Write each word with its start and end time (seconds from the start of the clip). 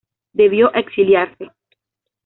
Debió 0.33 0.71
exiliarse. 0.73 1.51